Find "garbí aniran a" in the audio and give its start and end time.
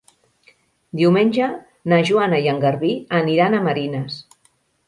2.65-3.63